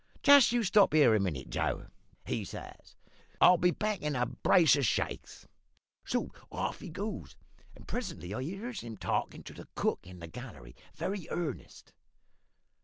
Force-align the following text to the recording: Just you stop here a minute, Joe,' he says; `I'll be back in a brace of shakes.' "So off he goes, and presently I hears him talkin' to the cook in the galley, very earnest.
Just 0.23 0.51
you 0.51 0.63
stop 0.63 0.93
here 0.95 1.13
a 1.13 1.19
minute, 1.19 1.51
Joe,' 1.51 1.85
he 2.25 2.43
says; 2.43 2.95
`I'll 3.39 3.59
be 3.61 3.69
back 3.69 4.01
in 4.01 4.15
a 4.15 4.25
brace 4.25 4.75
of 4.75 4.83
shakes.' 4.83 5.47
"So 6.05 6.31
off 6.51 6.79
he 6.79 6.89
goes, 6.89 7.35
and 7.75 7.87
presently 7.87 8.33
I 8.33 8.41
hears 8.41 8.81
him 8.81 8.97
talkin' 8.97 9.43
to 9.43 9.53
the 9.53 9.67
cook 9.75 9.99
in 10.07 10.17
the 10.17 10.25
galley, 10.25 10.75
very 10.95 11.27
earnest. 11.29 11.93